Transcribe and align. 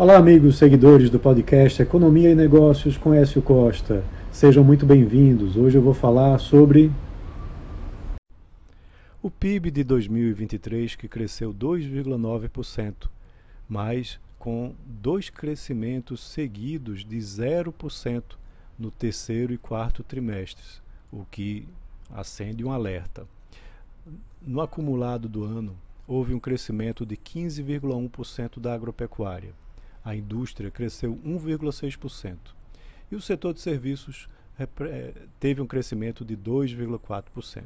Olá, 0.00 0.16
amigos 0.16 0.56
seguidores 0.56 1.10
do 1.10 1.20
podcast 1.20 1.82
Economia 1.82 2.30
e 2.30 2.34
Negócios 2.34 2.96
com 2.96 3.12
Écio 3.12 3.42
Costa. 3.42 4.02
Sejam 4.32 4.64
muito 4.64 4.86
bem-vindos. 4.86 5.58
Hoje 5.58 5.76
eu 5.76 5.82
vou 5.82 5.92
falar 5.92 6.38
sobre 6.38 6.90
o 9.22 9.30
PIB 9.30 9.70
de 9.70 9.84
2023 9.84 10.96
que 10.96 11.06
cresceu 11.06 11.52
2,9%, 11.52 13.10
mas 13.68 14.18
com 14.38 14.74
dois 14.86 15.28
crescimentos 15.28 16.24
seguidos 16.24 17.04
de 17.04 17.18
0% 17.18 18.22
no 18.78 18.90
terceiro 18.90 19.52
e 19.52 19.58
quarto 19.58 20.02
trimestres, 20.02 20.80
o 21.12 21.26
que 21.30 21.68
acende 22.10 22.64
um 22.64 22.72
alerta. 22.72 23.26
No 24.40 24.62
acumulado 24.62 25.28
do 25.28 25.44
ano, 25.44 25.76
houve 26.08 26.32
um 26.32 26.40
crescimento 26.40 27.04
de 27.04 27.18
15,1% 27.18 28.58
da 28.58 28.72
agropecuária 28.72 29.52
a 30.04 30.14
indústria 30.14 30.70
cresceu 30.70 31.18
1,6% 31.24 32.36
e 33.10 33.16
o 33.16 33.20
setor 33.20 33.52
de 33.54 33.60
serviços 33.60 34.28
eh, 34.58 35.14
teve 35.38 35.60
um 35.60 35.66
crescimento 35.66 36.24
de 36.24 36.36
2,4%. 36.36 37.64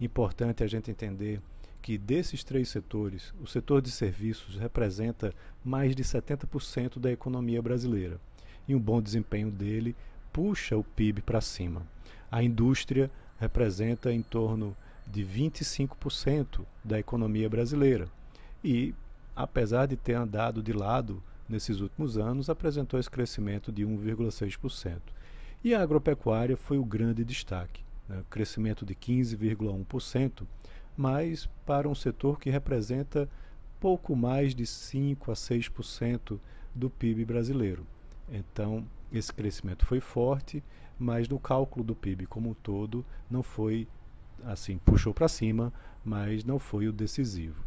Importante 0.00 0.62
a 0.62 0.66
gente 0.66 0.90
entender 0.90 1.40
que 1.82 1.96
desses 1.96 2.42
três 2.42 2.68
setores, 2.68 3.32
o 3.40 3.46
setor 3.46 3.80
de 3.80 3.90
serviços 3.90 4.56
representa 4.56 5.32
mais 5.64 5.94
de 5.94 6.02
70% 6.02 6.98
da 6.98 7.12
economia 7.12 7.62
brasileira 7.62 8.20
e 8.66 8.74
um 8.74 8.80
bom 8.80 9.00
desempenho 9.00 9.50
dele 9.50 9.94
puxa 10.32 10.76
o 10.76 10.84
PIB 10.84 11.22
para 11.22 11.40
cima. 11.40 11.82
A 12.30 12.42
indústria 12.42 13.10
representa 13.38 14.12
em 14.12 14.22
torno 14.22 14.76
de 15.06 15.24
25% 15.24 16.64
da 16.84 16.98
economia 16.98 17.48
brasileira 17.48 18.08
e, 18.62 18.94
apesar 19.34 19.86
de 19.86 19.96
ter 19.96 20.14
andado 20.14 20.62
de 20.62 20.72
lado 20.72 21.22
nesses 21.48 21.80
últimos 21.80 22.18
anos, 22.18 22.50
apresentou 22.50 22.98
esse 22.98 23.10
crescimento 23.10 23.70
de 23.72 23.84
1,6%. 23.84 25.00
E 25.64 25.74
a 25.74 25.82
agropecuária 25.82 26.56
foi 26.56 26.78
o 26.78 26.84
grande 26.84 27.24
destaque, 27.24 27.82
né? 28.08 28.22
crescimento 28.30 28.84
de 28.84 28.94
15,1%, 28.94 30.46
mas 30.96 31.48
para 31.64 31.88
um 31.88 31.94
setor 31.94 32.38
que 32.38 32.50
representa 32.50 33.28
pouco 33.80 34.16
mais 34.16 34.54
de 34.54 34.66
5 34.66 35.30
a 35.30 35.34
6% 35.34 36.38
do 36.74 36.88
PIB 36.88 37.24
brasileiro. 37.24 37.86
Então, 38.30 38.86
esse 39.12 39.32
crescimento 39.32 39.84
foi 39.86 40.00
forte, 40.00 40.62
mas 40.98 41.28
no 41.28 41.38
cálculo 41.38 41.84
do 41.84 41.94
PIB 41.94 42.26
como 42.26 42.50
um 42.50 42.54
todo 42.54 43.04
não 43.30 43.42
foi 43.42 43.86
assim, 44.44 44.78
puxou 44.78 45.14
para 45.14 45.28
cima, 45.28 45.72
mas 46.04 46.44
não 46.44 46.58
foi 46.58 46.88
o 46.88 46.92
decisivo. 46.92 47.65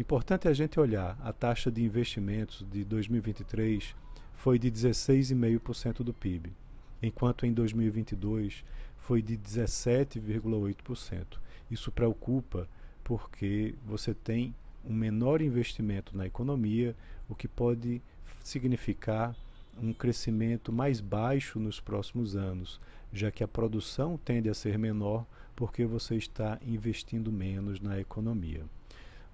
Importante 0.00 0.48
a 0.48 0.54
gente 0.54 0.80
olhar, 0.80 1.18
a 1.20 1.30
taxa 1.30 1.70
de 1.70 1.84
investimentos 1.84 2.66
de 2.72 2.86
2023 2.86 3.94
foi 4.32 4.58
de 4.58 4.72
16,5% 4.72 6.02
do 6.02 6.14
PIB, 6.14 6.54
enquanto 7.02 7.44
em 7.44 7.52
2022 7.52 8.64
foi 8.96 9.20
de 9.20 9.36
17,8%. 9.36 11.38
Isso 11.70 11.92
preocupa 11.92 12.66
porque 13.04 13.74
você 13.84 14.14
tem 14.14 14.54
um 14.86 14.94
menor 14.94 15.42
investimento 15.42 16.16
na 16.16 16.26
economia, 16.26 16.96
o 17.28 17.34
que 17.34 17.46
pode 17.46 18.00
significar 18.42 19.36
um 19.82 19.92
crescimento 19.92 20.72
mais 20.72 21.02
baixo 21.02 21.60
nos 21.60 21.78
próximos 21.78 22.34
anos, 22.34 22.80
já 23.12 23.30
que 23.30 23.44
a 23.44 23.48
produção 23.48 24.16
tende 24.16 24.48
a 24.48 24.54
ser 24.54 24.78
menor 24.78 25.26
porque 25.54 25.84
você 25.84 26.16
está 26.16 26.58
investindo 26.62 27.30
menos 27.30 27.80
na 27.80 28.00
economia. 28.00 28.64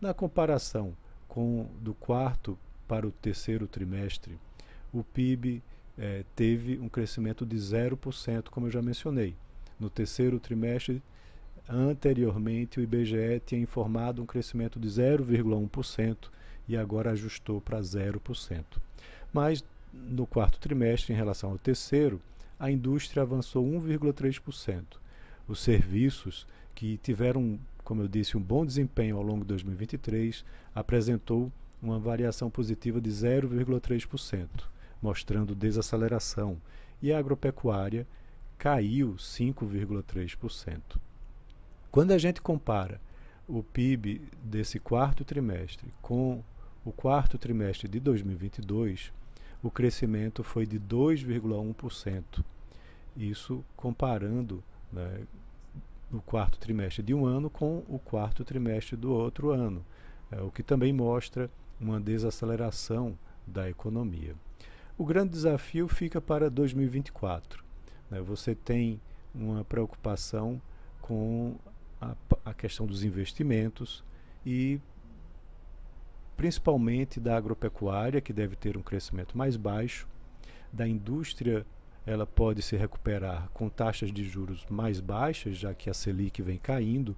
Na 0.01 0.13
comparação 0.13 0.95
com 1.27 1.67
do 1.81 1.95
quarto 1.95 2.59
para 2.87 3.07
o 3.07 3.11
terceiro 3.11 3.67
trimestre, 3.67 4.39
o 4.93 5.03
PIB 5.03 5.63
eh, 5.99 6.23
teve 6.35 6.79
um 6.79 6.89
crescimento 6.89 7.47
de 7.47 7.57
0%, 7.57 8.51
como 8.51 8.67
eu 8.67 8.71
já 8.71 8.83
mencionei. 8.83 9.35
No 9.81 9.89
terceiro 9.89 10.39
trimestre, 10.39 11.03
anteriormente, 11.67 12.79
o 12.79 12.83
IBGE 12.83 13.41
tinha 13.47 13.61
informado 13.61 14.23
um 14.23 14.27
crescimento 14.27 14.79
de 14.79 14.87
0,1% 14.87 16.29
e 16.69 16.77
agora 16.77 17.13
ajustou 17.13 17.61
para 17.61 17.81
0%. 17.81 18.65
Mas 19.33 19.65
no 19.93 20.27
quarto 20.27 20.59
trimestre, 20.59 21.15
em 21.15 21.17
relação 21.17 21.51
ao 21.51 21.59
terceiro, 21.59 22.21
a 22.59 22.71
indústria 22.71 23.23
avançou 23.23 23.65
1,3%. 23.65 24.85
Os 25.49 25.61
serviços, 25.61 26.47
que 26.75 26.99
tiveram 26.99 27.59
como 27.87 28.03
eu 28.03 28.09
disse, 28.09 28.37
um 28.37 28.43
bom 28.43 28.67
desempenho 28.67 29.17
ao 29.17 29.23
longo 29.23 29.43
de 29.43 29.47
2023, 29.47 30.45
apresentou 30.75 31.53
uma 31.81 32.01
variação 32.01 32.51
positiva 32.51 33.01
de 33.01 33.09
0,3%, 33.09 34.49
mostrando 35.01 35.55
desaceleração, 35.55 36.61
e 37.01 37.13
a 37.13 37.19
agropecuária 37.21 38.05
caiu 38.59 39.15
5,3%. 39.15 40.81
Quando 41.89 42.11
a 42.11 42.19
gente 42.19 42.43
compara 42.43 43.01
o 43.47 43.63
PIB 43.63 44.21
desse 44.43 44.81
quarto 44.81 45.25
trimestre 45.25 45.95
com 46.03 46.43
o 46.85 46.91
quarto 46.91 47.39
trimestre 47.39 47.87
de 47.87 48.01
2022, 48.01 49.13
o 49.63 49.71
crescimento 49.71 50.43
foi 50.43 50.67
de 50.67 50.81
2,1%. 50.81 52.45
Isso 53.17 53.65
comparando 53.77 54.61
né, 54.93 55.21
no 56.17 56.23
quarto 56.23 56.59
trimestre 56.59 57.03
de 57.03 57.13
um 57.13 57.27
ano 57.27 57.51
com 57.51 57.85
o 57.89 57.99
quarto 57.99 58.43
trimestre 58.43 58.97
do 58.97 59.13
outro 59.13 59.51
ano, 59.51 59.85
é, 60.31 60.41
o 60.41 60.51
que 60.51 60.63
também 60.63 60.91
mostra 60.91 61.51
uma 61.79 62.01
desaceleração 62.01 63.19
da 63.47 63.69
economia. 63.69 64.35
O 64.97 65.05
grande 65.05 65.33
desafio 65.33 65.87
fica 65.87 66.19
para 66.19 66.49
2024. 66.49 67.63
Né? 68.11 68.19
Você 68.23 68.55
tem 68.55 68.99
uma 69.35 69.63
preocupação 69.63 70.61
com 71.03 71.55
a, 72.01 72.17
a 72.47 72.55
questão 72.55 72.87
dos 72.87 73.05
investimentos 73.05 74.03
e 74.45 74.81
principalmente 76.35 77.21
da 77.21 77.37
agropecuária, 77.37 78.23
que 78.23 78.33
deve 78.33 78.57
ter 78.57 78.79
um 78.79 78.83
crescimento 78.83 79.37
mais 79.37 79.55
baixo, 79.55 80.09
da 80.73 80.89
indústria 80.89 81.67
ela 82.07 82.25
pode 82.25 82.63
se 82.63 82.77
recuperar 82.77 83.51
com 83.53 83.69
taxas 83.69 84.13
de 84.13 84.25
juros 84.25 84.65
mais 84.71 85.01
baixas, 85.01 85.59
já 85.59 85.75
que 85.75 85.91
a 85.91 85.95
Selic 85.95 86.41
vem 86.41 86.57
caindo, 86.57 87.17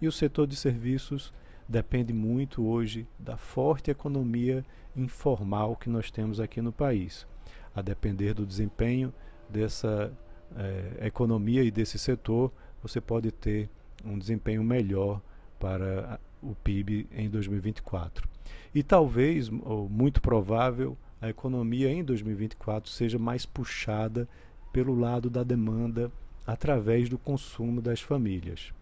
e 0.00 0.06
o 0.06 0.12
setor 0.12 0.46
de 0.46 0.54
serviços 0.54 1.34
depende 1.68 2.12
muito 2.12 2.64
hoje 2.64 3.06
da 3.18 3.36
forte 3.36 3.90
economia 3.90 4.64
informal 4.96 5.76
que 5.76 5.90
nós 5.90 6.10
temos 6.10 6.38
aqui 6.38 6.62
no 6.62 6.72
país. 6.72 7.26
A 7.74 7.82
depender 7.82 8.32
do 8.32 8.46
desempenho 8.46 9.12
dessa 9.50 10.12
eh, 10.56 11.06
economia 11.06 11.64
e 11.64 11.70
desse 11.70 11.98
setor, 11.98 12.52
você 12.80 13.00
pode 13.00 13.32
ter 13.32 13.68
um 14.04 14.16
desempenho 14.16 14.62
melhor 14.62 15.20
para 15.58 16.20
o 16.40 16.54
PIB 16.54 17.08
em 17.12 17.28
2024. 17.28 18.26
E 18.74 18.82
talvez, 18.82 19.50
ou 19.64 19.88
muito 19.88 20.22
provável, 20.22 20.96
a 21.20 21.28
economia 21.28 21.90
em 21.90 22.04
2024 22.04 22.90
seja 22.90 23.18
mais 23.18 23.44
puxada 23.44 24.28
pelo 24.72 24.94
lado 24.94 25.28
da 25.28 25.42
demanda 25.42 26.12
através 26.46 27.08
do 27.08 27.18
consumo 27.18 27.80
das 27.80 28.00
famílias. 28.00 28.72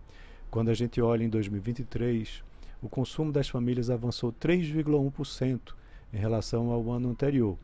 Quando 0.50 0.69
a 0.69 0.74
gente 0.74 1.00
olha 1.00 1.24
em 1.24 1.28
2023, 1.28 2.42
o 2.82 2.88
consumo 2.88 3.32
das 3.32 3.48
famílias 3.48 3.91
avançou 3.91 4.32
3,1% 4.32 5.74
em 6.12 6.19
relação 6.19 6.70
ao 6.70 6.91
ano 6.91 7.10
anterior 7.10 7.56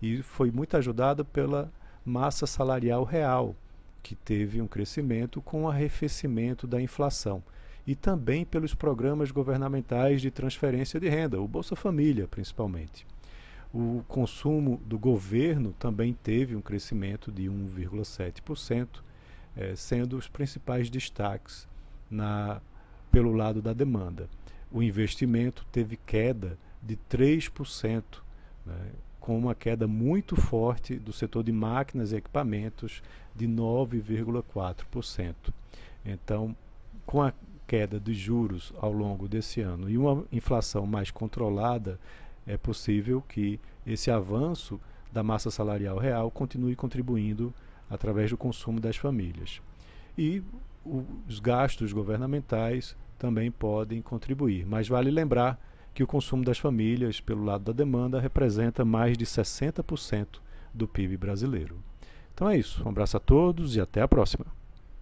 e 0.00 0.22
foi 0.22 0.50
muito 0.50 0.76
ajudado 0.76 1.24
pela 1.24 1.70
massa 2.04 2.46
salarial 2.46 3.04
real, 3.04 3.54
que 4.02 4.14
teve 4.14 4.62
um 4.62 4.66
crescimento 4.66 5.42
com 5.42 5.64
o 5.64 5.68
arrefecimento 5.68 6.66
da 6.66 6.80
inflação, 6.80 7.42
e 7.86 7.94
também 7.94 8.44
pelos 8.44 8.74
programas 8.74 9.30
governamentais 9.30 10.22
de 10.22 10.30
transferência 10.30 10.98
de 11.00 11.08
renda, 11.08 11.40
o 11.40 11.48
Bolsa 11.48 11.76
Família 11.76 12.26
principalmente. 12.26 13.06
O 13.72 14.02
consumo 14.08 14.80
do 14.84 14.98
governo 14.98 15.72
também 15.78 16.12
teve 16.12 16.56
um 16.56 16.60
crescimento 16.60 17.30
de 17.30 17.44
1,7%, 17.44 19.02
eh, 19.56 19.76
sendo 19.76 20.16
os 20.16 20.26
principais 20.26 20.90
destaques 20.90 21.68
na, 22.10 22.60
pelo 23.12 23.32
lado 23.32 23.62
da 23.62 23.72
demanda. 23.72 24.28
O 24.72 24.82
investimento 24.82 25.64
teve 25.70 25.96
queda 25.96 26.58
de 26.82 26.96
3%, 27.08 28.02
né, 28.66 28.90
com 29.20 29.38
uma 29.38 29.54
queda 29.54 29.86
muito 29.86 30.34
forte 30.34 30.96
do 30.96 31.12
setor 31.12 31.44
de 31.44 31.52
máquinas 31.52 32.10
e 32.10 32.16
equipamentos 32.16 33.00
de 33.36 33.46
9,4%. 33.46 35.34
Então, 36.04 36.56
com 37.06 37.22
a 37.22 37.32
queda 37.68 38.00
dos 38.00 38.16
juros 38.16 38.72
ao 38.80 38.90
longo 38.90 39.28
desse 39.28 39.60
ano 39.60 39.88
e 39.88 39.96
uma 39.96 40.24
inflação 40.32 40.86
mais 40.86 41.12
controlada, 41.12 42.00
é 42.46 42.56
possível 42.56 43.22
que 43.22 43.60
esse 43.86 44.10
avanço 44.10 44.80
da 45.12 45.22
massa 45.22 45.50
salarial 45.50 45.98
real 45.98 46.30
continue 46.30 46.76
contribuindo 46.76 47.52
através 47.88 48.30
do 48.30 48.36
consumo 48.36 48.80
das 48.80 48.96
famílias. 48.96 49.60
E 50.16 50.42
os 50.84 51.40
gastos 51.40 51.92
governamentais 51.92 52.96
também 53.18 53.50
podem 53.50 54.00
contribuir, 54.00 54.64
mas 54.66 54.88
vale 54.88 55.10
lembrar 55.10 55.60
que 55.92 56.02
o 56.02 56.06
consumo 56.06 56.44
das 56.44 56.58
famílias, 56.58 57.20
pelo 57.20 57.44
lado 57.44 57.64
da 57.64 57.72
demanda, 57.72 58.20
representa 58.20 58.84
mais 58.84 59.18
de 59.18 59.26
60% 59.26 60.38
do 60.72 60.86
PIB 60.86 61.16
brasileiro. 61.16 61.76
Então 62.32 62.48
é 62.48 62.56
isso. 62.56 62.82
Um 62.84 62.88
abraço 62.88 63.16
a 63.16 63.20
todos 63.20 63.76
e 63.76 63.80
até 63.80 64.00
a 64.00 64.08
próxima. 64.08 64.46